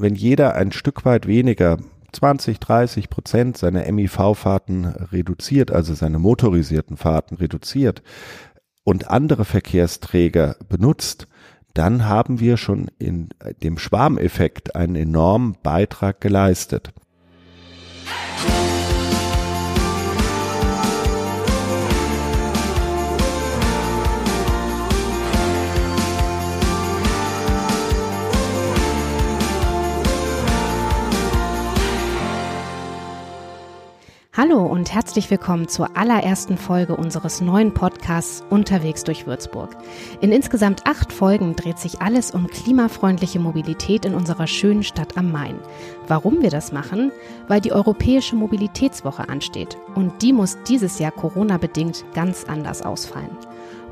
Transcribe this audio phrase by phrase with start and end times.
[0.00, 1.78] wenn jeder ein Stück weit weniger
[2.12, 8.02] 20, 30 Prozent seiner MIV-Fahrten reduziert, also seine motorisierten Fahrten reduziert
[8.82, 11.26] und andere Verkehrsträger benutzt,
[11.74, 13.28] dann haben wir schon in
[13.62, 16.92] dem Schwarmeffekt einen enormen Beitrag geleistet.
[34.42, 39.76] Hallo und herzlich willkommen zur allerersten Folge unseres neuen Podcasts Unterwegs durch Würzburg.
[40.22, 45.30] In insgesamt acht Folgen dreht sich alles um klimafreundliche Mobilität in unserer schönen Stadt am
[45.30, 45.56] Main.
[46.08, 47.12] Warum wir das machen?
[47.48, 53.36] Weil die Europäische Mobilitätswoche ansteht und die muss dieses Jahr Corona-bedingt ganz anders ausfallen.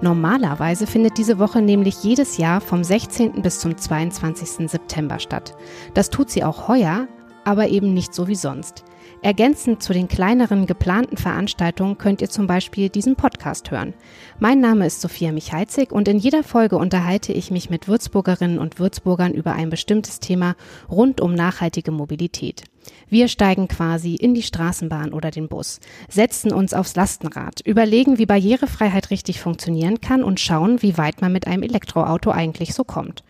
[0.00, 3.42] Normalerweise findet diese Woche nämlich jedes Jahr vom 16.
[3.42, 4.70] bis zum 22.
[4.70, 5.54] September statt.
[5.92, 7.06] Das tut sie auch heuer,
[7.44, 8.84] aber eben nicht so wie sonst.
[9.20, 13.94] Ergänzend zu den kleineren geplanten Veranstaltungen könnt ihr zum Beispiel diesen Podcast hören.
[14.38, 18.78] Mein Name ist Sophia Michalzig und in jeder Folge unterhalte ich mich mit Würzburgerinnen und
[18.78, 20.54] Würzburgern über ein bestimmtes Thema
[20.88, 22.62] rund um nachhaltige Mobilität.
[23.08, 28.26] Wir steigen quasi in die Straßenbahn oder den Bus, setzen uns aufs Lastenrad, überlegen, wie
[28.26, 33.24] Barrierefreiheit richtig funktionieren kann und schauen, wie weit man mit einem Elektroauto eigentlich so kommt.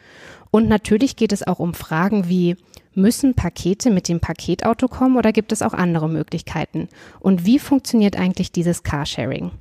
[0.51, 2.57] Und natürlich geht es auch um Fragen wie,
[2.99, 6.89] Müssen Pakete mit dem Paketauto kommen oder gibt es auch andere Möglichkeiten?
[7.21, 9.53] Und wie funktioniert eigentlich dieses Carsharing?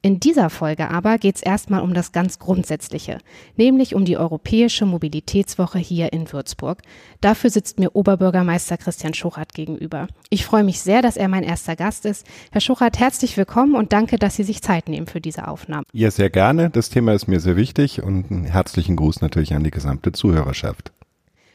[0.00, 3.18] In dieser Folge aber geht es erstmal um das ganz Grundsätzliche,
[3.56, 6.82] nämlich um die Europäische Mobilitätswoche hier in Würzburg.
[7.20, 10.06] Dafür sitzt mir Oberbürgermeister Christian Schuchert gegenüber.
[10.30, 12.24] Ich freue mich sehr, dass er mein erster Gast ist.
[12.52, 15.82] Herr Schuchert, herzlich willkommen und danke, dass Sie sich Zeit nehmen für diese Aufnahme.
[15.92, 16.70] Ja, sehr gerne.
[16.70, 20.92] Das Thema ist mir sehr wichtig und einen herzlichen Gruß natürlich an die gesamte Zuhörerschaft.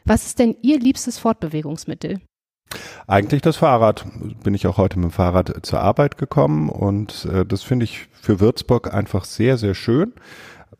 [0.09, 2.19] Was ist denn Ihr liebstes Fortbewegungsmittel?
[3.05, 4.07] Eigentlich das Fahrrad.
[4.43, 8.07] Bin ich auch heute mit dem Fahrrad zur Arbeit gekommen und äh, das finde ich
[8.19, 10.13] für Würzburg einfach sehr, sehr schön.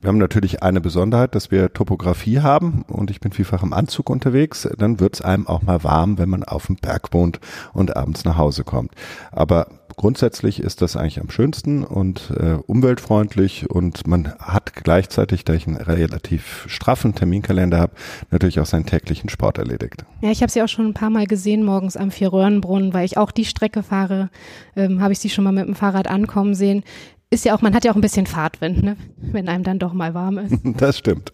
[0.02, 4.10] Wir haben natürlich eine Besonderheit, dass wir Topografie haben und ich bin vielfach im Anzug
[4.10, 4.68] unterwegs.
[4.80, 7.40] Dann wird es einem auch mal warm, wenn man auf dem Berg wohnt
[7.72, 8.94] und abends nach Hause kommt.
[9.32, 9.68] Aber
[10.00, 15.68] grundsätzlich ist das eigentlich am schönsten und äh, umweltfreundlich und man hat gleichzeitig, da ich
[15.68, 17.92] einen relativ straffen Terminkalender habe,
[18.32, 20.06] natürlich auch seinen täglichen Sport erledigt.
[20.22, 23.18] Ja, ich habe sie auch schon ein paar Mal gesehen morgens am Vierröhrenbrunnen, weil ich
[23.18, 24.30] auch die Strecke fahre,
[24.78, 26.86] ähm, habe ich sie schon mal mit dem Fahrrad ankommen sehen
[27.32, 28.98] ist ja auch, man hat ja auch ein bisschen Fahrtwind, ne?
[29.18, 30.56] wenn einem dann doch mal warm ist.
[30.78, 31.34] Das stimmt.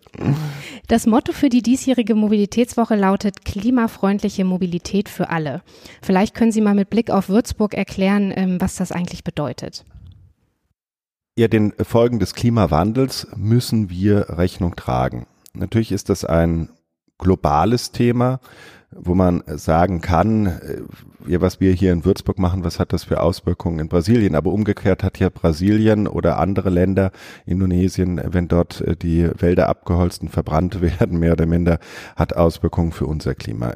[0.88, 5.62] Das Motto für die diesjährige Mobilitätswoche lautet klimafreundliche Mobilität für alle.
[6.02, 9.86] Vielleicht können Sie mal mit Blick auf Würzburg erklären, ähm, was das eigentlich bedeutet.
[11.38, 15.28] Ja, den Folgen des Klimawandels müssen wir Rechnung tragen.
[15.54, 16.70] Natürlich ist das ein
[17.18, 18.40] globales Thema
[18.96, 20.82] wo man sagen kann, äh,
[21.28, 24.36] ja, was wir hier in Würzburg machen, was hat das für Auswirkungen in Brasilien?
[24.36, 27.12] Aber umgekehrt hat ja Brasilien oder andere Länder,
[27.46, 31.80] Indonesien, wenn dort äh, die Wälder abgeholzt und verbrannt werden, mehr oder minder,
[32.16, 33.74] hat Auswirkungen für unser Klima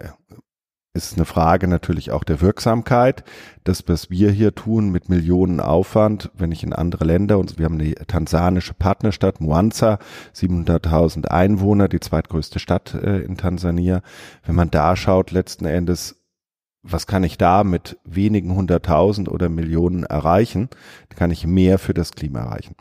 [0.94, 3.24] ist eine Frage natürlich auch der Wirksamkeit.
[3.64, 7.66] Das, was wir hier tun mit Millionen Aufwand, wenn ich in andere Länder und wir
[7.66, 10.00] haben eine tansanische Partnerstadt Mwanza,
[10.36, 14.02] 700.000 Einwohner, die zweitgrößte Stadt äh, in Tansania.
[14.44, 16.16] Wenn man da schaut, letzten Endes,
[16.82, 20.70] was kann ich da mit wenigen hunderttausend oder Millionen erreichen?
[21.16, 22.76] Kann ich mehr für das Klima erreichen?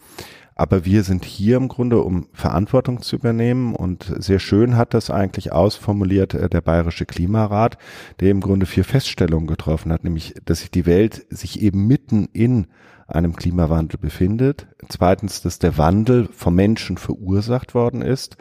[0.59, 3.77] Aber wir sind hier im Grunde, um Verantwortung zu übernehmen.
[3.77, 7.79] Und sehr schön hat das eigentlich ausformuliert äh, der Bayerische Klimarat,
[8.19, 12.29] der im Grunde vier Feststellungen getroffen hat, nämlich, dass sich die Welt sich eben mitten
[12.33, 12.67] in
[13.07, 14.67] einem Klimawandel befindet.
[14.89, 18.37] Zweitens, dass der Wandel vom Menschen verursacht worden ist.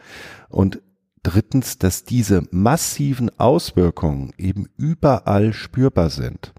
[0.48, 0.82] Und
[1.22, 6.52] drittens, dass diese massiven Auswirkungen eben überall spürbar sind.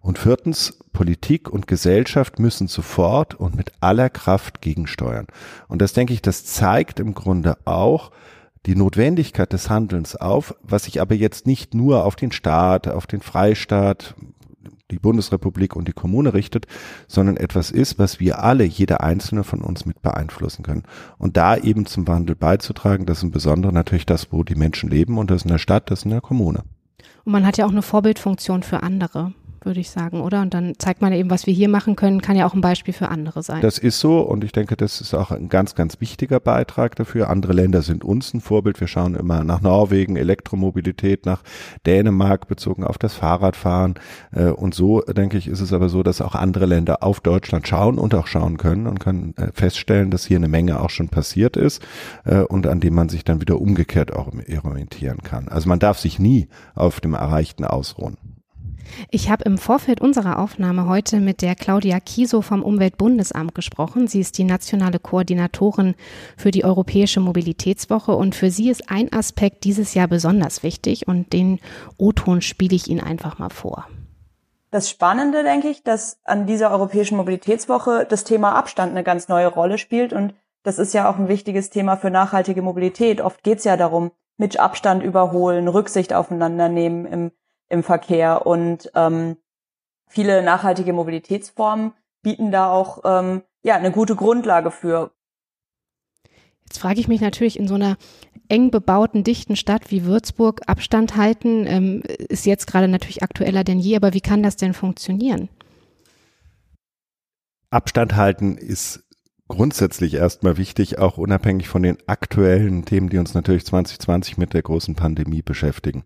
[0.00, 5.26] Und viertens, Politik und Gesellschaft müssen sofort und mit aller Kraft gegensteuern.
[5.68, 8.10] Und das denke ich, das zeigt im Grunde auch
[8.66, 13.06] die Notwendigkeit des Handelns auf, was sich aber jetzt nicht nur auf den Staat, auf
[13.06, 14.14] den Freistaat,
[14.90, 16.66] die Bundesrepublik und die Kommune richtet,
[17.06, 20.82] sondern etwas ist, was wir alle, jeder einzelne von uns mit beeinflussen können.
[21.16, 24.90] Und da eben zum Wandel beizutragen, das ist im Besonderen natürlich das, wo die Menschen
[24.90, 26.64] leben und das in der Stadt, das in der Kommune.
[27.24, 29.32] Und man hat ja auch eine Vorbildfunktion für andere
[29.64, 30.40] würde ich sagen, oder?
[30.42, 32.94] Und dann zeigt man eben, was wir hier machen können, kann ja auch ein Beispiel
[32.94, 33.60] für andere sein.
[33.60, 37.30] Das ist so und ich denke, das ist auch ein ganz, ganz wichtiger Beitrag dafür.
[37.30, 38.80] Andere Länder sind uns ein Vorbild.
[38.80, 41.42] Wir schauen immer nach Norwegen, Elektromobilität, nach
[41.86, 43.94] Dänemark bezogen auf das Fahrradfahren.
[44.32, 47.68] Äh, und so, denke ich, ist es aber so, dass auch andere Länder auf Deutschland
[47.68, 51.08] schauen und auch schauen können und können äh, feststellen, dass hier eine Menge auch schon
[51.08, 51.82] passiert ist
[52.24, 54.30] äh, und an dem man sich dann wieder umgekehrt auch
[54.64, 55.48] orientieren kann.
[55.48, 58.16] Also man darf sich nie auf dem Erreichten ausruhen.
[59.10, 64.06] Ich habe im Vorfeld unserer Aufnahme heute mit der Claudia Kieso vom Umweltbundesamt gesprochen.
[64.06, 65.94] Sie ist die nationale Koordinatorin
[66.36, 71.32] für die Europäische Mobilitätswoche und für sie ist ein Aspekt dieses Jahr besonders wichtig und
[71.32, 71.60] den
[71.98, 73.86] O-Ton spiele ich Ihnen einfach mal vor.
[74.70, 79.48] Das Spannende, denke ich, dass an dieser Europäischen Mobilitätswoche das Thema Abstand eine ganz neue
[79.48, 83.20] Rolle spielt und das ist ja auch ein wichtiges Thema für nachhaltige Mobilität.
[83.20, 87.32] Oft geht es ja darum, mit Abstand überholen, Rücksicht aufeinander nehmen im
[87.70, 88.46] im Verkehr.
[88.46, 89.38] Und ähm,
[90.06, 95.12] viele nachhaltige Mobilitätsformen bieten da auch ähm, ja eine gute Grundlage für.
[96.64, 97.96] Jetzt frage ich mich natürlich in so einer
[98.48, 103.78] eng bebauten, dichten Stadt wie Würzburg Abstand halten, ähm, ist jetzt gerade natürlich aktueller denn
[103.78, 105.48] je, aber wie kann das denn funktionieren?
[107.70, 109.04] Abstand halten ist
[109.50, 114.62] grundsätzlich erstmal wichtig, auch unabhängig von den aktuellen Themen, die uns natürlich 2020 mit der
[114.62, 116.04] großen Pandemie beschäftigen.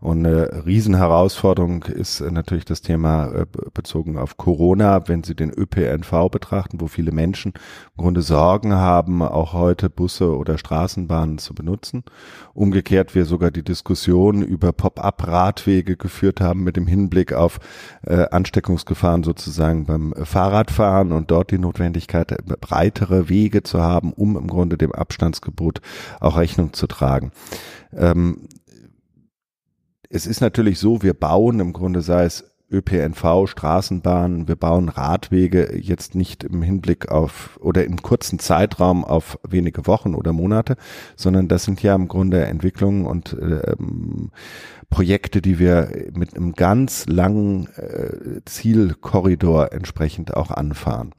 [0.00, 6.30] Und eine Riesenherausforderung ist natürlich das Thema äh, bezogen auf Corona, wenn Sie den ÖPNV
[6.30, 7.52] betrachten, wo viele Menschen
[7.96, 12.04] im Grunde Sorgen haben, auch heute Busse oder Straßenbahnen zu benutzen.
[12.54, 17.60] Umgekehrt wir sogar die Diskussion über Pop-up-Radwege geführt haben mit dem Hinblick auf
[18.02, 22.34] äh, Ansteckungsgefahren sozusagen beim Fahrradfahren und dort die Notwendigkeit,
[22.80, 25.80] breitere Wege zu haben, um im Grunde dem Abstandsgebot
[26.18, 27.30] auch Rechnung zu tragen.
[27.94, 28.48] Ähm,
[30.08, 35.76] es ist natürlich so, wir bauen im Grunde, sei es ÖPNV, Straßenbahnen, wir bauen Radwege
[35.76, 40.76] jetzt nicht im Hinblick auf oder im kurzen Zeitraum auf wenige Wochen oder Monate,
[41.16, 44.30] sondern das sind ja im Grunde Entwicklungen und ähm,
[44.88, 51.12] Projekte, die wir mit einem ganz langen äh, Zielkorridor entsprechend auch anfahren.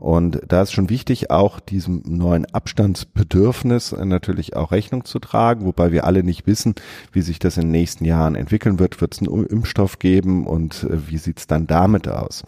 [0.00, 5.92] Und da ist schon wichtig, auch diesem neuen Abstandsbedürfnis natürlich auch Rechnung zu tragen, wobei
[5.92, 6.74] wir alle nicht wissen,
[7.12, 9.02] wie sich das in den nächsten Jahren entwickeln wird.
[9.02, 12.44] Wird es einen Impfstoff geben und äh, wie sieht es dann damit aus?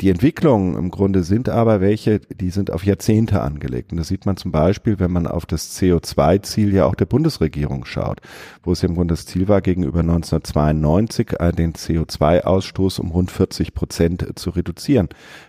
[0.00, 3.90] Die Entwicklungen im Grunde sind aber welche, die sind auf Jahrzehnte angelegt.
[3.90, 7.84] Und das sieht man zum Beispiel, wenn man auf das CO2-Ziel ja auch der Bundesregierung
[7.84, 8.20] schaut,
[8.62, 13.74] wo es im Grunde das Ziel war, gegenüber 1992 äh, den CO2-Ausstoß um rund 40
[13.74, 15.08] Prozent zu reduzieren.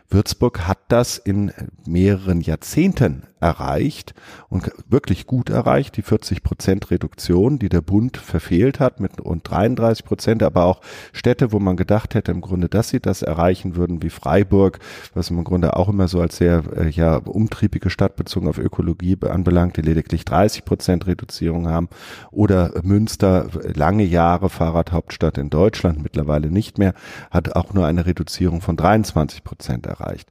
[0.09, 1.51] Würzburg hat das in
[1.85, 4.13] mehreren Jahrzehnten erreicht
[4.49, 9.49] und wirklich gut erreicht, die 40 Prozent Reduktion, die der Bund verfehlt hat mit rund
[9.49, 10.81] 33 Prozent, aber auch
[11.13, 14.79] Städte, wo man gedacht hätte im Grunde, dass sie das erreichen würden, wie Freiburg,
[15.13, 19.17] was im Grunde auch immer so als sehr äh, ja umtriebige Stadt bezogen auf Ökologie
[19.21, 21.89] anbelangt, die lediglich 30 Prozent Reduzierung haben,
[22.31, 26.93] oder Münster, lange Jahre Fahrradhauptstadt in Deutschland, mittlerweile nicht mehr,
[27.31, 30.27] hat auch nur eine Reduzierung von 23 Prozent erreicht.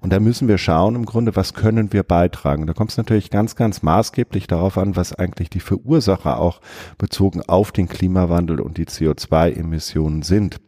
[0.00, 2.66] Und da müssen wir schauen im Grunde, was können wir beitragen beitragen.
[2.66, 6.60] Da kommt es natürlich ganz, ganz maßgeblich darauf an, was eigentlich die Verursacher auch
[6.96, 10.58] bezogen auf den Klimawandel und die CO2-Emissionen sind.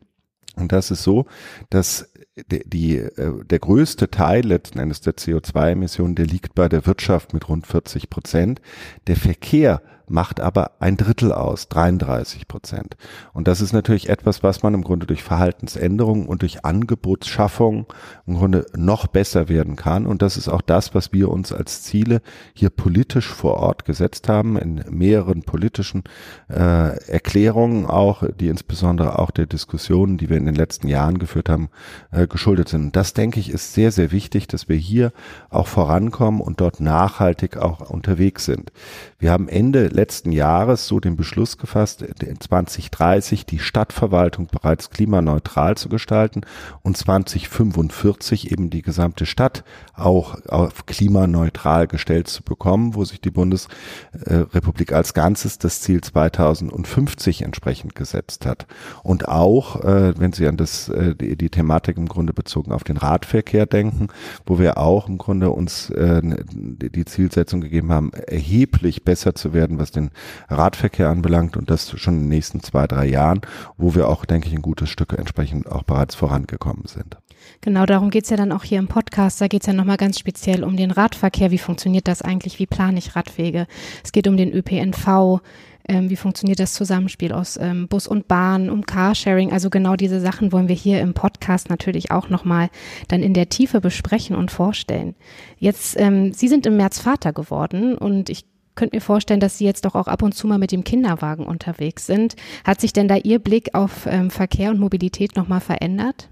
[0.57, 1.27] Und das ist so,
[1.71, 2.13] dass
[2.51, 7.33] die, die, äh, der größte Teil letzten Endes der CO2-Emissionen, der liegt bei der Wirtschaft
[7.33, 8.61] mit rund 40 Prozent.
[9.07, 9.81] Der Verkehr
[10.11, 12.97] macht aber ein Drittel aus, 33 Prozent.
[13.33, 17.87] Und das ist natürlich etwas, was man im Grunde durch Verhaltensänderungen und durch Angebotsschaffung
[18.27, 20.07] im Grunde noch besser werden kann.
[20.07, 22.23] Und das ist auch das, was wir uns als Ziele
[22.55, 26.03] hier politisch vor Ort gesetzt haben, in mehreren politischen
[26.49, 31.49] äh, Erklärungen auch, die insbesondere auch der Diskussionen, die wir in den letzten Jahren geführt
[31.49, 31.69] haben,
[32.11, 32.83] äh, geschuldet sind.
[32.87, 35.13] Und das, denke ich, ist sehr, sehr wichtig, dass wir hier
[35.51, 38.73] auch vorankommen und dort nachhaltig auch unterwegs sind.
[39.19, 42.03] Wir haben Ende letzten Jahres so den Beschluss gefasst,
[42.41, 46.41] 2030 die Stadtverwaltung bereits klimaneutral zu gestalten
[46.81, 49.63] und 2045 eben die gesamte Stadt
[49.95, 57.43] auch auf klimaneutral gestellt zu bekommen, wo sich die Bundesrepublik als Ganzes das Ziel 2050
[57.43, 58.67] entsprechend gesetzt hat.
[59.03, 62.85] Und auch, äh, wenn Sie an das, äh, die, die Thematik im Grunde bezogen auf
[62.85, 64.09] den Radverkehr denken,
[64.47, 69.79] wo wir auch im Grunde uns äh, die Zielsetzung gegeben haben, erheblich besser zu werden,
[69.79, 70.11] was was den
[70.49, 73.41] Radverkehr anbelangt und das schon in den nächsten zwei, drei Jahren,
[73.77, 77.17] wo wir auch, denke ich, ein gutes Stück entsprechend auch bereits vorangekommen sind.
[77.63, 79.41] Genau, darum geht es ja dann auch hier im Podcast.
[79.41, 81.51] Da geht es ja nochmal ganz speziell um den Radverkehr.
[81.51, 82.59] Wie funktioniert das eigentlich?
[82.59, 83.67] Wie plane ich Radwege?
[84.05, 85.41] Es geht um den ÖPNV.
[85.89, 89.53] Ähm, wie funktioniert das Zusammenspiel aus ähm, Bus und Bahn, um Carsharing?
[89.53, 92.69] Also genau diese Sachen wollen wir hier im Podcast natürlich auch nochmal
[93.09, 95.15] dann in der Tiefe besprechen und vorstellen.
[95.57, 98.45] Jetzt, ähm, Sie sind im März Vater geworden und ich
[98.81, 101.45] könnte mir vorstellen, dass Sie jetzt doch auch ab und zu mal mit dem Kinderwagen
[101.45, 102.35] unterwegs sind.
[102.65, 106.31] Hat sich denn da Ihr Blick auf ähm, Verkehr und Mobilität nochmal verändert?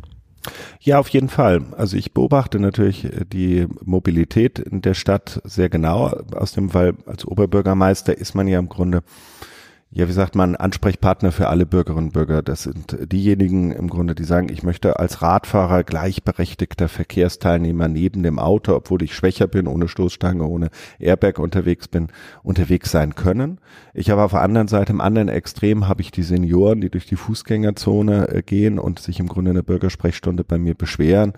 [0.81, 1.61] Ja, auf jeden Fall.
[1.77, 6.95] Also ich beobachte natürlich äh, die Mobilität in der Stadt sehr genau aus dem, weil
[7.05, 9.03] als Oberbürgermeister ist man ja im Grunde
[9.91, 12.43] ja, wie sagt man, Ansprechpartner für alle Bürgerinnen und Bürger.
[12.43, 18.39] Das sind diejenigen im Grunde, die sagen, ich möchte als Radfahrer gleichberechtigter Verkehrsteilnehmer neben dem
[18.39, 20.69] Auto, obwohl ich schwächer bin, ohne Stoßstange, ohne
[20.99, 22.09] Airbag unterwegs bin,
[22.43, 23.61] unterwegs sein können.
[23.95, 27.07] Ich habe auf der anderen Seite, im anderen Extrem, habe ich die Senioren, die durch
[27.07, 31.33] die Fußgängerzone äh, gehen und sich im Grunde in der Bürgersprechstunde bei mir beschweren,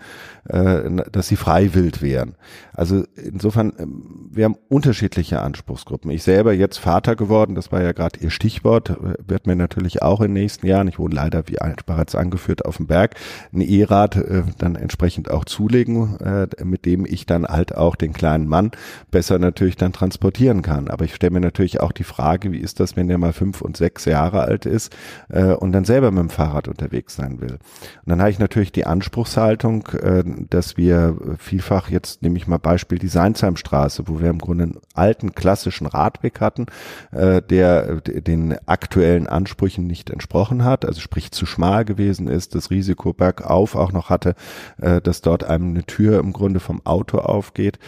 [0.48, 2.34] äh, dass sie freiwillig wären.
[2.72, 3.86] Also insofern, äh,
[4.32, 6.10] wir haben unterschiedliche Anspruchsgruppen.
[6.10, 10.22] Ich selber jetzt Vater geworden, das war ja gerade ihr Stichwort, wird mir natürlich auch
[10.22, 13.16] in den nächsten Jahren, ich wohne leider, wie bereits angeführt, auf dem Berg,
[13.52, 18.14] ein E-Rad äh, dann entsprechend auch zulegen, äh, mit dem ich dann halt auch den
[18.14, 18.70] kleinen Mann
[19.10, 20.88] besser natürlich dann transportieren kann.
[20.88, 23.60] Aber ich stelle mir natürlich auch die Frage, wie ist das, wenn der mal fünf
[23.60, 24.96] und sechs Jahre alt ist
[25.28, 27.52] äh, und dann selber mit dem Fahrrad unterwegs sein will.
[27.52, 32.58] Und dann habe ich natürlich die Anspruchshaltung, äh, dass wir vielfach jetzt nehme ich mal
[32.58, 36.64] Beispiel die Seinsheimstraße, wo wir im Grunde einen alten klassischen Radweg hatten,
[37.12, 42.54] äh, der, der den aktuellen Ansprüchen nicht entsprochen hat, also sprich zu schmal gewesen ist,
[42.54, 44.34] das Risiko bergauf auch noch hatte,
[44.80, 47.78] äh, dass dort einem eine Tür im Grunde vom Auto aufgeht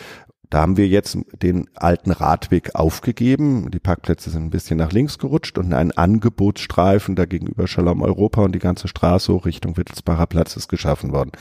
[0.52, 3.70] da haben wir jetzt den alten Radweg aufgegeben.
[3.70, 8.42] Die Parkplätze sind ein bisschen nach links gerutscht und ein Angebotsstreifen da gegenüber Shalom Europa
[8.42, 11.32] und die ganze Straße hoch Richtung Wittelsbacher Platz ist geschaffen worden.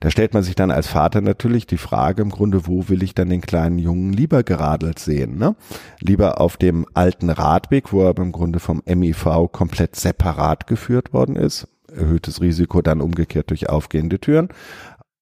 [0.00, 3.14] Da stellt man sich dann als Vater natürlich die Frage im Grunde, wo will ich
[3.14, 5.38] dann den kleinen Jungen lieber geradelt sehen?
[5.38, 5.54] Ne?
[6.00, 11.36] Lieber auf dem alten Radweg, wo er im Grunde vom MIV komplett separat geführt worden
[11.36, 14.48] ist, erhöhtes Risiko dann umgekehrt durch aufgehende Türen,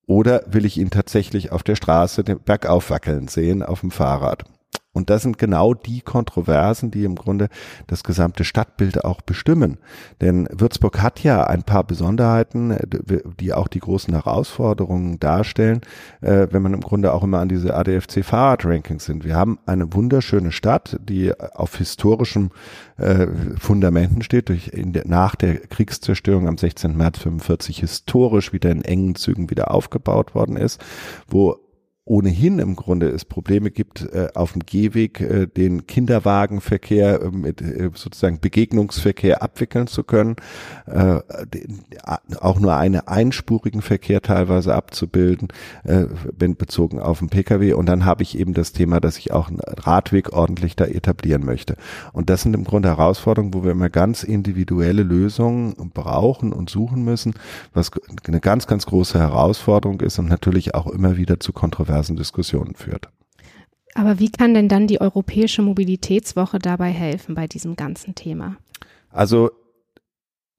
[0.06, 4.44] oder will ich ihn tatsächlich auf der Straße bergauf wackeln sehen auf dem Fahrrad?
[4.96, 7.50] Und das sind genau die Kontroversen, die im Grunde
[7.86, 9.76] das gesamte Stadtbild auch bestimmen.
[10.22, 12.74] Denn Würzburg hat ja ein paar Besonderheiten,
[13.38, 15.82] die auch die großen Herausforderungen darstellen,
[16.22, 19.22] äh, wenn man im Grunde auch immer an diese ADFC Fahrradrankings sind.
[19.26, 22.50] Wir haben eine wunderschöne Stadt, die auf historischem
[22.96, 23.26] äh,
[23.58, 26.96] Fundamenten steht, durch der, nach der Kriegszerstörung am 16.
[26.96, 30.82] März 45 historisch wieder in engen Zügen wieder aufgebaut worden ist,
[31.28, 31.58] wo
[32.06, 37.60] ohnehin im Grunde es Probleme gibt, äh, auf dem Gehweg äh, den Kinderwagenverkehr äh, mit
[37.60, 40.36] äh, sozusagen Begegnungsverkehr abwickeln zu können,
[40.86, 41.18] äh,
[41.52, 41.84] den,
[42.40, 45.48] auch nur einen einspurigen Verkehr teilweise abzubilden,
[45.82, 46.04] äh,
[46.38, 47.72] wenn bezogen auf den Pkw.
[47.72, 51.44] Und dann habe ich eben das Thema, dass ich auch einen Radweg ordentlich da etablieren
[51.44, 51.76] möchte.
[52.12, 57.02] Und das sind im Grunde Herausforderungen, wo wir immer ganz individuelle Lösungen brauchen und suchen
[57.02, 57.34] müssen,
[57.74, 57.90] was
[58.28, 62.74] eine ganz, ganz große Herausforderung ist und natürlich auch immer wieder zu kontroversen kontroversen Diskussionen
[62.74, 63.08] führt.
[63.94, 68.56] Aber wie kann denn dann die Europäische Mobilitätswoche dabei helfen bei diesem ganzen Thema?
[69.10, 69.50] Also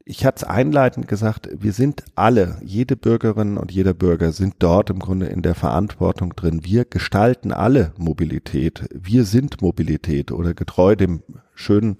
[0.05, 4.89] ich hatte es einleitend gesagt, wir sind alle, jede Bürgerin und jeder Bürger sind dort
[4.89, 6.61] im Grunde in der Verantwortung drin.
[6.63, 8.85] Wir gestalten alle Mobilität.
[8.93, 11.21] Wir sind Mobilität oder getreu dem
[11.53, 11.97] schönen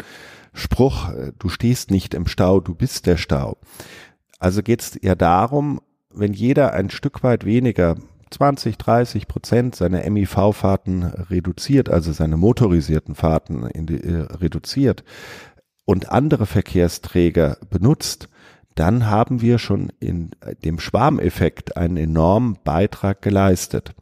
[0.54, 3.58] Spruch, du stehst nicht im Stau, du bist der Stau.
[4.40, 7.96] Also geht es ja darum, wenn jeder ein Stück weit weniger
[8.30, 15.04] 20, 30 Prozent seiner MIV-Fahrten reduziert, also seine motorisierten Fahrten die, äh, reduziert
[15.86, 18.30] und andere Verkehrsträger benutzt,
[18.80, 20.32] dann haben wir schon in
[20.64, 23.96] dem Schwarmeffekt einen enormen Beitrag geleistet.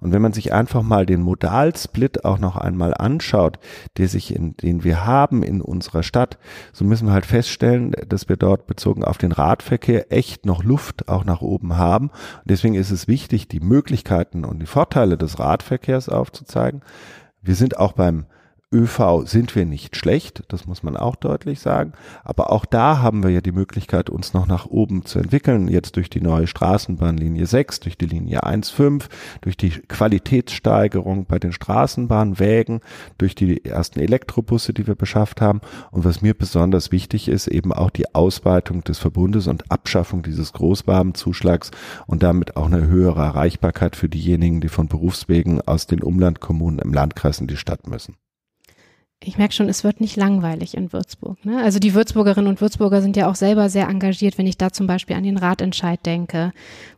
[0.00, 3.58] Und wenn man sich einfach mal den Modalsplit auch noch einmal anschaut,
[3.96, 6.38] der sich in, den wir haben in unserer Stadt,
[6.72, 11.08] so müssen wir halt feststellen, dass wir dort bezogen auf den Radverkehr echt noch Luft
[11.08, 12.08] auch nach oben haben.
[12.08, 16.82] Und deswegen ist es wichtig, die Möglichkeiten und die Vorteile des Radverkehrs aufzuzeigen.
[17.42, 18.26] Wir sind auch beim
[18.70, 21.94] ÖV sind wir nicht schlecht, das muss man auch deutlich sagen.
[22.22, 25.68] Aber auch da haben wir ja die Möglichkeit, uns noch nach oben zu entwickeln.
[25.68, 29.06] Jetzt durch die neue Straßenbahnlinie 6, durch die Linie 1.5,
[29.40, 32.80] durch die Qualitätssteigerung bei den Straßenbahnwägen,
[33.16, 35.62] durch die ersten Elektrobusse, die wir beschafft haben.
[35.90, 40.52] Und was mir besonders wichtig ist, eben auch die Ausweitung des Verbundes und Abschaffung dieses
[40.52, 41.70] Großwabenzuschlags
[42.06, 46.92] und damit auch eine höhere Erreichbarkeit für diejenigen, die von Berufswegen aus den Umlandkommunen im
[46.92, 48.14] Landkreis in die Stadt müssen
[49.24, 51.44] ich merke schon, es wird nicht langweilig in Würzburg.
[51.44, 51.62] Ne?
[51.62, 54.86] Also die Würzburgerinnen und Würzburger sind ja auch selber sehr engagiert, wenn ich da zum
[54.86, 56.52] Beispiel an den Ratentscheid denke,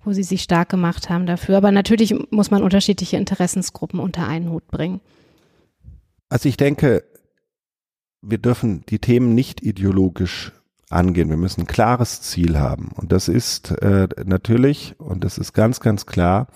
[0.05, 1.57] wo sie sich stark gemacht haben dafür.
[1.57, 5.01] Aber natürlich muss man unterschiedliche Interessensgruppen unter einen Hut bringen.
[6.29, 7.05] Also ich denke,
[8.21, 10.53] wir dürfen die Themen nicht ideologisch
[10.91, 11.31] angehen.
[11.31, 12.91] Wir müssen ein klares Ziel haben.
[12.97, 16.49] Und das ist äh, natürlich, und das ist ganz, ganz klar,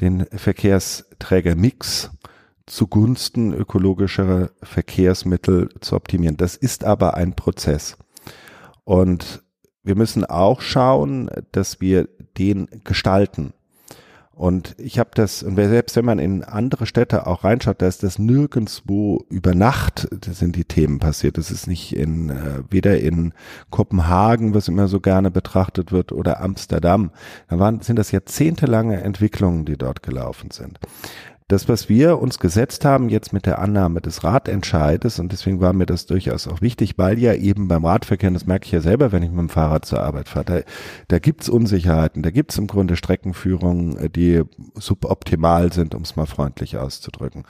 [0.00, 2.10] den Verkehrsträgermix
[2.66, 6.36] zugunsten ökologischerer Verkehrsmittel zu optimieren.
[6.36, 7.96] Das ist aber ein Prozess.
[8.84, 9.42] Und
[9.82, 12.08] wir müssen auch schauen, dass wir
[12.38, 13.52] den gestalten.
[14.32, 18.02] Und ich habe das, und selbst wenn man in andere Städte auch reinschaut, da ist
[18.02, 21.38] das nirgendswo über Nacht das sind die Themen passiert.
[21.38, 23.32] Das ist nicht in, äh, weder in
[23.70, 27.12] Kopenhagen, was immer so gerne betrachtet wird, oder Amsterdam.
[27.48, 30.80] Da waren, sind das jahrzehntelange Entwicklungen, die dort gelaufen sind
[31.48, 35.72] das, was wir uns gesetzt haben jetzt mit der Annahme des Radentscheides, und deswegen war
[35.72, 39.12] mir das durchaus auch wichtig, weil ja eben beim Radverkehr, das merke ich ja selber,
[39.12, 40.60] wenn ich mit dem Fahrrad zur Arbeit fahre, da,
[41.06, 44.42] da gibt's Unsicherheiten, da gibt's im Grunde Streckenführungen, die
[44.74, 47.44] suboptimal sind, um es mal freundlich auszudrücken.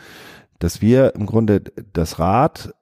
[0.58, 1.62] Dass wir im Grunde
[1.92, 2.74] das Rad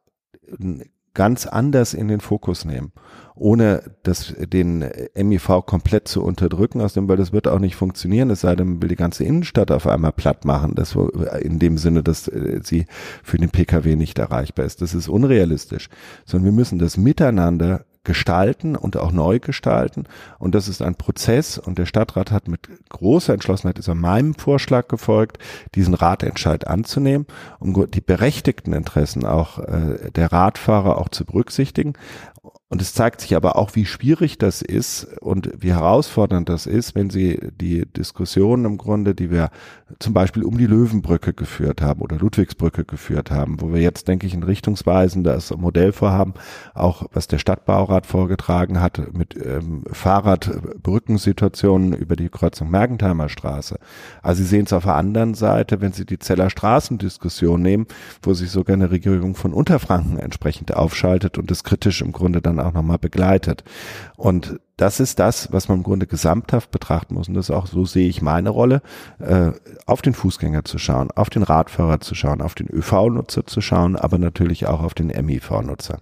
[1.14, 2.92] ganz anders in den Fokus nehmen
[3.36, 4.84] ohne das, den
[5.16, 8.68] MIV komplett zu unterdrücken, aus dem, weil das wird auch nicht funktionieren, es sei denn,
[8.68, 10.96] man will die ganze Innenstadt auf einmal platt machen, das
[11.40, 12.86] in dem Sinne, dass äh, sie
[13.22, 14.82] für den Pkw nicht erreichbar ist.
[14.82, 15.88] Das ist unrealistisch,
[16.24, 20.04] sondern wir müssen das miteinander gestalten und auch neu gestalten.
[20.38, 24.34] Und das ist ein Prozess und der Stadtrat hat mit großer Entschlossenheit ist er meinem
[24.34, 25.38] Vorschlag gefolgt,
[25.74, 27.26] diesen Ratentscheid anzunehmen,
[27.58, 31.94] um die berechtigten Interessen auch äh, der Radfahrer auch zu berücksichtigen.
[32.74, 36.96] Und es zeigt sich aber auch, wie schwierig das ist und wie herausfordernd das ist,
[36.96, 39.50] wenn Sie die Diskussionen im Grunde, die wir
[40.00, 44.26] zum Beispiel um die Löwenbrücke geführt haben oder Ludwigsbrücke geführt haben, wo wir jetzt, denke
[44.26, 46.34] ich, ein richtungsweisendes Modell vorhaben,
[46.74, 53.78] auch was der Stadtbaurat vorgetragen hat mit ähm, Fahrradbrückensituationen über die Kreuzung Mergentheimer Straße.
[54.20, 57.86] Also Sie sehen es auf der anderen Seite, wenn Sie die Zeller Straßendiskussion nehmen,
[58.20, 62.63] wo sich sogar eine Regierung von Unterfranken entsprechend aufschaltet und das kritisch im Grunde dann
[62.64, 63.64] auch nochmal begleitet.
[64.16, 67.28] Und das ist das, was man im Grunde gesamthaft betrachten muss.
[67.28, 68.82] Und das ist auch, so sehe ich meine Rolle,
[69.20, 69.52] äh,
[69.86, 73.96] auf den Fußgänger zu schauen, auf den Radfahrer zu schauen, auf den ÖV-Nutzer zu schauen,
[73.96, 76.00] aber natürlich auch auf den MIV-Nutzer.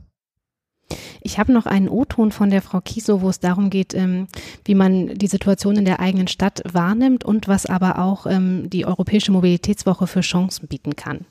[1.23, 4.26] Ich habe noch einen O-Ton von der Frau Kiso, wo es darum geht, ähm,
[4.64, 8.87] wie man die Situation in der eigenen Stadt wahrnimmt und was aber auch ähm, die
[8.87, 11.25] Europäische Mobilitätswoche für Chancen bieten kann.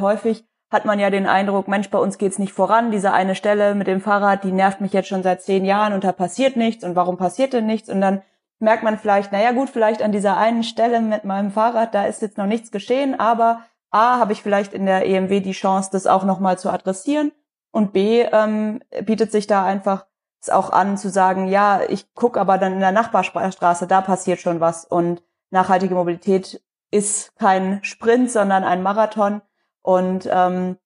[0.00, 0.44] Häufig
[0.74, 2.90] hat man ja den Eindruck, Mensch, bei uns geht's nicht voran.
[2.90, 6.04] Diese eine Stelle mit dem Fahrrad, die nervt mich jetzt schon seit zehn Jahren und
[6.04, 6.84] da passiert nichts.
[6.84, 7.88] Und warum passiert denn nichts?
[7.88, 8.20] Und dann
[8.58, 12.20] merkt man vielleicht, naja gut, vielleicht an dieser einen Stelle mit meinem Fahrrad, da ist
[12.20, 16.06] jetzt noch nichts geschehen, aber A, habe ich vielleicht in der EMW die Chance, das
[16.06, 17.32] auch nochmal zu adressieren.
[17.70, 20.06] Und B, ähm, bietet sich da einfach
[20.44, 24.40] es auch an zu sagen, ja, ich guck aber dann in der Nachbarstraße, da passiert
[24.40, 24.84] schon was.
[24.84, 26.60] Und nachhaltige Mobilität
[26.90, 29.42] ist kein Sprint, sondern ein Marathon.
[29.84, 30.78] Und ähm,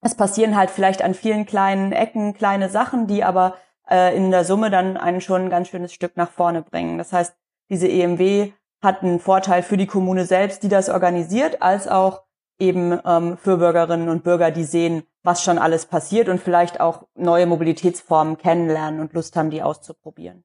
[0.00, 3.56] es passieren halt vielleicht an vielen kleinen Ecken kleine Sachen, die aber
[3.90, 6.96] äh, in der Summe dann einen schon ein ganz schönes Stück nach vorne bringen.
[6.96, 7.34] Das heißt,
[7.68, 12.22] diese EMW hat einen Vorteil für die Kommune selbst, die das organisiert, als auch
[12.60, 17.08] eben ähm, für Bürgerinnen und Bürger, die sehen, was schon alles passiert und vielleicht auch
[17.16, 20.44] neue Mobilitätsformen kennenlernen und Lust haben, die auszuprobieren.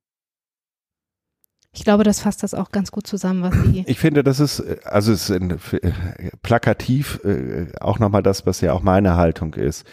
[1.71, 3.84] Ich glaube, das fasst das auch ganz gut zusammen, was Sie.
[3.88, 5.60] Ich finde, das ist, also es ist ein,
[6.41, 9.86] plakativ äh, auch nochmal das, was ja auch meine Haltung ist.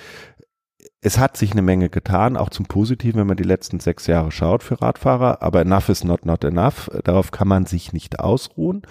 [1.02, 4.32] Es hat sich eine Menge getan, auch zum Positiven, wenn man die letzten sechs Jahre
[4.32, 6.90] schaut für Radfahrer, aber enough is not not enough.
[7.04, 8.82] Darauf kann man sich nicht ausruhen.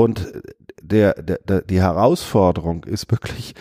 [0.00, 0.32] Und
[0.80, 3.54] der, der, der, die Herausforderung ist wirklich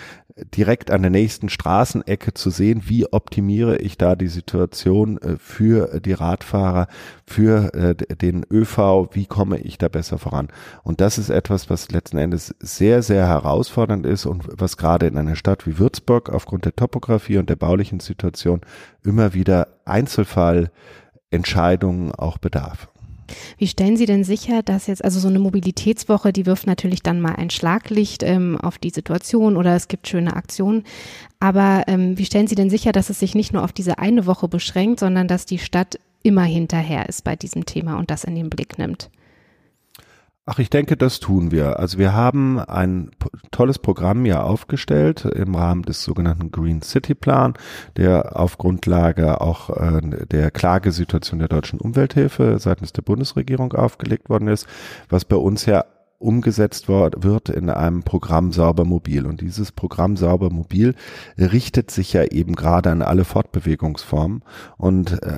[0.55, 5.99] direkt an der nächsten Straßenecke zu sehen, wie optimiere ich da die Situation äh, für
[5.99, 6.87] die Radfahrer,
[7.25, 10.47] für äh, den ÖV, wie komme ich da besser voran.
[10.83, 15.17] Und das ist etwas, was letzten Endes sehr, sehr herausfordernd ist und was gerade in
[15.17, 18.61] einer Stadt wie Würzburg aufgrund der Topografie und der baulichen Situation
[19.03, 22.88] immer wieder Einzelfallentscheidungen auch bedarf.
[23.57, 27.21] Wie stellen Sie denn sicher, dass jetzt, also so eine Mobilitätswoche, die wirft natürlich dann
[27.21, 30.83] mal ein Schlaglicht ähm, auf die Situation oder es gibt schöne Aktionen.
[31.39, 34.25] Aber ähm, wie stellen Sie denn sicher, dass es sich nicht nur auf diese eine
[34.25, 38.35] Woche beschränkt, sondern dass die Stadt immer hinterher ist bei diesem Thema und das in
[38.35, 39.09] den Blick nimmt?
[40.45, 41.77] Ach, ich denke, das tun wir.
[41.77, 43.11] Also wir haben ein
[43.51, 47.53] tolles Programm ja aufgestellt im Rahmen des sogenannten Green City Plan,
[47.97, 54.47] der auf Grundlage auch äh, der Klagesituation der deutschen Umwelthilfe seitens der Bundesregierung aufgelegt worden
[54.47, 54.65] ist,
[55.07, 55.85] was bei uns ja
[56.19, 59.25] umgesetzt wird in einem Programm Sauber Mobil.
[59.25, 60.95] Und dieses Programm Sauber Mobil
[61.37, 64.43] richtet sich ja eben gerade an alle Fortbewegungsformen
[64.77, 65.37] und äh,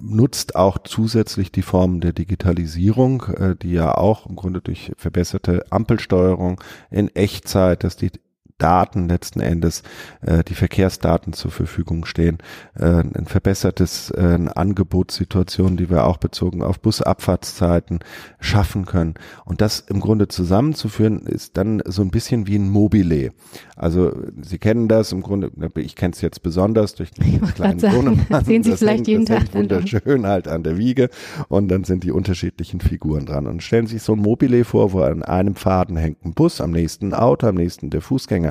[0.00, 5.64] nutzt auch zusätzlich die Formen der Digitalisierung, äh, die ja auch im Grunde durch verbesserte
[5.70, 8.10] Ampelsteuerung in Echtzeit, dass die
[8.58, 9.82] Daten letzten Endes,
[10.22, 12.38] äh, die Verkehrsdaten zur Verfügung stehen,
[12.74, 18.00] äh, ein verbessertes äh, Angebotssituation, die wir auch bezogen auf Busabfahrtszeiten
[18.40, 19.14] schaffen können.
[19.44, 23.32] Und das im Grunde zusammenzuführen, ist dann so ein bisschen wie ein Mobile.
[23.76, 28.44] Also Sie kennen das im Grunde, ich kenne es jetzt besonders durch den kleinen Sohnemann.
[28.44, 29.54] Sehen Sie das vielleicht hängt, jeden Tag.
[29.54, 31.10] Wunderschön halt an der Wiege
[31.48, 33.46] und dann sind die unterschiedlichen Figuren dran.
[33.46, 36.60] Und stellen Sie sich so ein Mobile vor, wo an einem Faden hängt ein Bus,
[36.60, 38.45] am nächsten ein Auto, am nächsten der Fußgänger.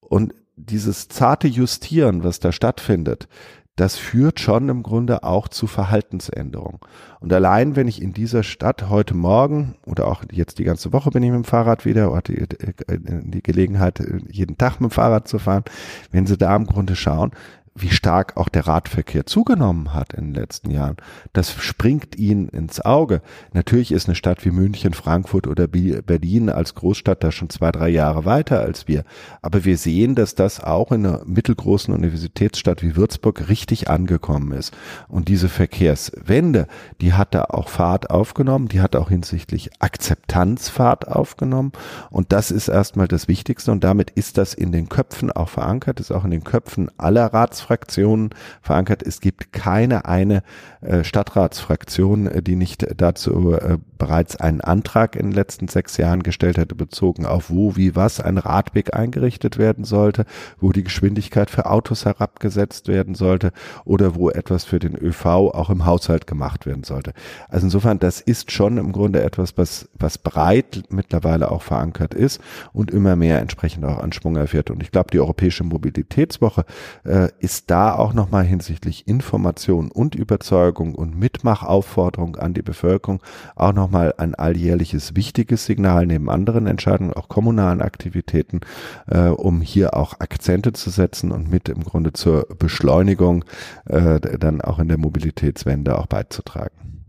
[0.00, 3.28] Und dieses zarte Justieren, was da stattfindet,
[3.76, 6.78] das führt schon im Grunde auch zu Verhaltensänderungen.
[7.18, 11.10] Und allein, wenn ich in dieser Stadt heute Morgen oder auch jetzt die ganze Woche
[11.10, 15.40] bin ich mit dem Fahrrad wieder, hatte die Gelegenheit, jeden Tag mit dem Fahrrad zu
[15.40, 15.64] fahren,
[16.12, 17.32] wenn Sie da im Grunde schauen,
[17.76, 20.96] wie stark auch der Radverkehr zugenommen hat in den letzten Jahren.
[21.32, 23.20] Das springt ihnen ins Auge.
[23.52, 27.88] Natürlich ist eine Stadt wie München, Frankfurt oder Berlin als Großstadt da schon zwei, drei
[27.88, 29.04] Jahre weiter als wir.
[29.42, 34.72] Aber wir sehen, dass das auch in einer mittelgroßen Universitätsstadt wie Würzburg richtig angekommen ist.
[35.08, 36.68] Und diese Verkehrswende,
[37.00, 41.72] die hat da auch Fahrt aufgenommen, die hat auch hinsichtlich Akzeptanz Fahrt aufgenommen.
[42.10, 43.72] Und das ist erstmal das Wichtigste.
[43.72, 47.26] Und damit ist das in den Köpfen auch verankert, ist auch in den Köpfen aller
[47.26, 49.02] Rats Stadtratsfraktionen verankert.
[49.02, 50.42] Es gibt keine eine
[50.80, 56.22] äh, Stadtratsfraktion, äh, die nicht dazu äh, bereits einen Antrag in den letzten sechs Jahren
[56.22, 60.26] gestellt hätte, bezogen auf wo, wie, was ein Radweg eingerichtet werden sollte,
[60.60, 63.52] wo die Geschwindigkeit für Autos herabgesetzt werden sollte
[63.84, 67.12] oder wo etwas für den ÖV auch im Haushalt gemacht werden sollte.
[67.48, 72.40] Also insofern, das ist schon im Grunde etwas, was, was breit mittlerweile auch verankert ist
[72.72, 74.70] und immer mehr entsprechend auch Anschwung erfährt.
[74.70, 76.64] Und ich glaube, die Europäische Mobilitätswoche
[77.04, 83.22] äh, ist ist da auch nochmal hinsichtlich Information und Überzeugung und Mitmachaufforderung an die Bevölkerung
[83.54, 88.62] auch nochmal ein alljährliches wichtiges Signal neben anderen Entscheidungen, auch kommunalen Aktivitäten,
[89.06, 93.44] äh, um hier auch Akzente zu setzen und mit im Grunde zur Beschleunigung
[93.84, 97.03] äh, dann auch in der Mobilitätswende auch beizutragen.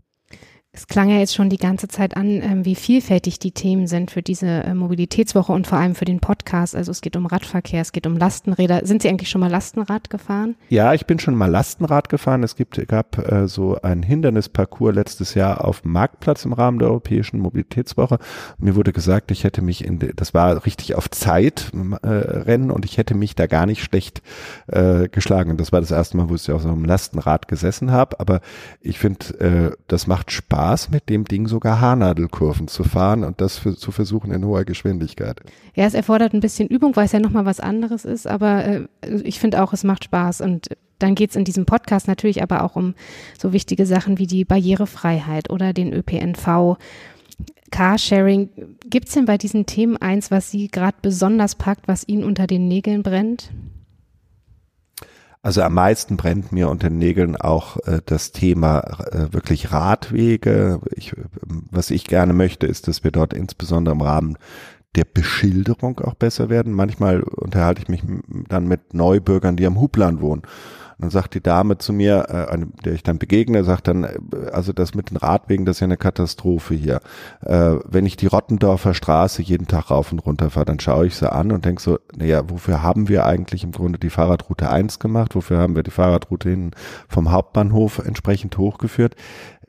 [0.76, 4.10] Es klang ja jetzt schon die ganze Zeit an, ähm, wie vielfältig die Themen sind
[4.10, 6.76] für diese äh, Mobilitätswoche und vor allem für den Podcast.
[6.76, 8.84] Also es geht um Radverkehr, es geht um Lastenräder.
[8.84, 10.54] Sind Sie eigentlich schon mal Lastenrad gefahren?
[10.68, 12.42] Ja, ich bin schon mal Lastenrad gefahren.
[12.42, 16.88] Es gibt, gab äh, so ein Hindernisparcours letztes Jahr auf dem Marktplatz im Rahmen der
[16.88, 18.18] Europäischen Mobilitätswoche.
[18.58, 22.84] Mir wurde gesagt, ich hätte mich in, das war richtig auf Zeit äh, Rennen und
[22.84, 24.20] ich hätte mich da gar nicht schlecht
[24.66, 25.52] äh, geschlagen.
[25.52, 28.20] Und das war das erste Mal, wo ich auf so einem Lastenrad gesessen habe.
[28.20, 28.42] Aber
[28.82, 33.40] ich finde, äh, das macht Spaß Spaß, mit dem Ding sogar Haarnadelkurven zu fahren und
[33.40, 35.38] das für, zu versuchen in hoher Geschwindigkeit.
[35.74, 38.86] Ja, es erfordert ein bisschen Übung, weil es ja nochmal was anderes ist, aber äh,
[39.22, 42.64] ich finde auch, es macht Spaß und dann geht es in diesem Podcast natürlich aber
[42.64, 42.94] auch um
[43.38, 46.78] so wichtige Sachen wie die Barrierefreiheit oder den ÖPNV.
[47.70, 48.48] Carsharing,
[48.88, 52.48] gibt es denn bei diesen Themen eins, was Sie gerade besonders packt, was Ihnen unter
[52.48, 53.50] den Nägeln brennt?
[55.46, 60.80] Also am meisten brennt mir unter den Nägeln auch äh, das Thema äh, wirklich Radwege.
[60.90, 61.14] Ich,
[61.70, 64.38] was ich gerne möchte, ist, dass wir dort insbesondere im Rahmen
[64.96, 66.72] der Beschilderung auch besser werden.
[66.72, 68.02] Manchmal unterhalte ich mich
[68.48, 70.42] dann mit Neubürgern, die am Hubland wohnen
[70.98, 74.16] dann sagt die Dame zu mir, äh, der ich dann begegne, sagt dann, äh,
[74.52, 77.00] also das mit den Radwegen, das ist ja eine Katastrophe hier.
[77.42, 81.16] Äh, wenn ich die Rottendorfer Straße jeden Tag rauf und runter fahre, dann schaue ich
[81.16, 84.98] sie an und denke so, naja, wofür haben wir eigentlich im Grunde die Fahrradroute 1
[84.98, 85.34] gemacht?
[85.34, 86.70] Wofür haben wir die Fahrradroute hin
[87.08, 89.16] vom Hauptbahnhof entsprechend hochgeführt?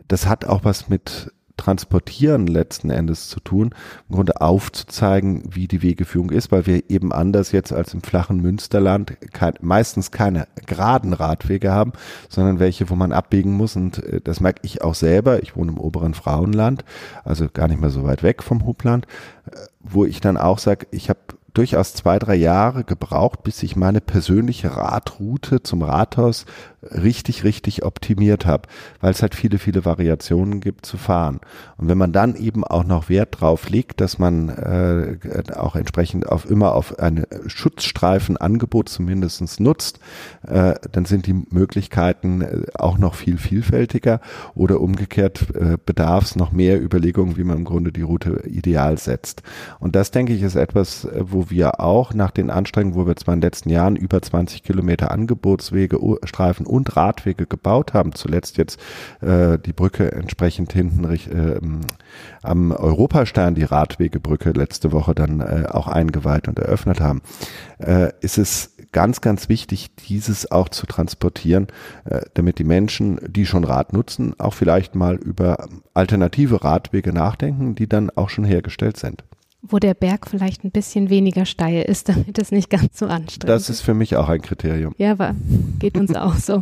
[0.08, 3.72] Das hat auch was mit Transportieren letzten Endes zu tun,
[4.10, 8.42] im Grunde aufzuzeigen, wie die Wegeführung ist, weil wir eben anders jetzt als im flachen
[8.42, 11.94] Münsterland kein, meistens keine geraden Radwege haben,
[12.30, 13.76] sondern welche, wo man abbiegen muss.
[13.76, 15.44] Und äh, das merke ich auch selber.
[15.44, 16.86] Ich wohne im oberen Frauenland,
[17.26, 19.06] also gar nicht mehr so weit weg vom Hubland,
[19.52, 21.20] äh, wo ich dann auch sage, ich habe
[21.58, 26.46] durchaus zwei, drei Jahre gebraucht, bis ich meine persönliche Radroute zum Rathaus
[26.92, 28.68] richtig, richtig optimiert habe,
[29.02, 31.40] weil es halt viele, viele Variationen gibt zu fahren.
[31.78, 35.18] Und wenn man dann eben auch noch Wert drauf legt, dass man äh,
[35.56, 40.00] auch entsprechend auf immer auf eine Schutzstreifenangebot zumindestens nutzt,
[40.48, 44.20] äh, dann sind die Möglichkeiten äh, auch noch viel vielfältiger
[44.56, 48.98] oder umgekehrt äh, bedarf es noch mehr Überlegungen, wie man im Grunde die Route ideal
[48.98, 49.44] setzt.
[49.80, 53.16] Und das, denke ich, ist etwas, äh, wo wir auch nach den Anstrengungen, wo wir
[53.16, 58.58] zwar in den letzten Jahren über 20 Kilometer Angebotswege, Streifen und Radwege gebaut haben, zuletzt
[58.58, 58.80] jetzt
[59.22, 61.60] äh, die Brücke entsprechend hinten äh,
[62.42, 67.22] am Europastern, die Radwegebrücke letzte Woche dann äh, auch eingeweiht und eröffnet haben,
[67.80, 71.68] äh, ist es ganz, ganz wichtig, dieses auch zu transportieren,
[72.06, 77.76] äh, damit die Menschen, die schon Rad nutzen, auch vielleicht mal über alternative Radwege nachdenken,
[77.76, 79.24] die dann auch schon hergestellt sind.
[79.70, 83.44] Wo der Berg vielleicht ein bisschen weniger steil ist, damit es nicht ganz so anstrengend
[83.44, 83.50] ist.
[83.50, 84.94] Das ist für mich auch ein Kriterium.
[84.98, 85.36] Ja, aber
[85.80, 86.62] geht uns auch so.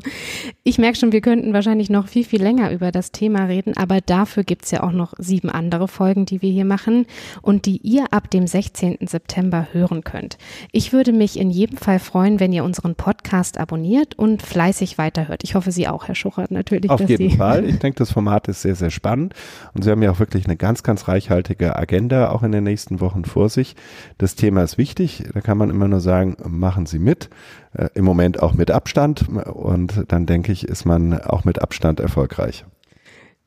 [0.64, 4.02] Ich merke schon, wir könnten wahrscheinlich noch viel, viel länger über das Thema reden, aber
[4.02, 7.06] dafür gibt's ja auch noch sieben andere Folgen, die wir hier machen
[7.42, 8.98] und die ihr ab dem 16.
[9.08, 10.38] September hören könnt.
[10.72, 15.44] Ich würde mich in jedem Fall freuen, wenn ihr unseren Podcast abonniert und fleißig weiterhört.
[15.44, 16.90] Ich hoffe, Sie auch, Herr Schuchert, natürlich.
[16.90, 17.66] Auf jeden Sie Fall.
[17.66, 19.34] Ich denke, das Format ist sehr, sehr spannend
[19.74, 22.64] und Sie haben ja auch wirklich eine ganz, ganz reichhaltige Agenda auch in den
[22.96, 23.76] nächsten Wochen vor sich.
[24.18, 25.24] Das Thema ist wichtig.
[25.34, 27.30] Da kann man immer nur sagen, machen Sie mit.
[27.74, 32.00] Äh, Im Moment auch mit Abstand und dann denke ich, ist man auch mit Abstand
[32.00, 32.66] erfolgreich.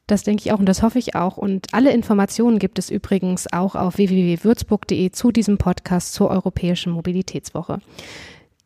[0.06, 1.36] Das denke ich auch und das hoffe ich auch.
[1.36, 7.80] Und alle Informationen gibt es übrigens auch auf www.würzburg.de zu diesem Podcast zur Europäischen Mobilitätswoche.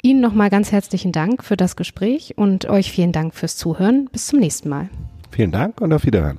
[0.03, 4.09] Ihnen nochmal ganz herzlichen Dank für das Gespräch und euch vielen Dank fürs Zuhören.
[4.13, 4.89] Bis zum nächsten Mal.
[5.31, 6.39] Vielen Dank und auf Wiederhören.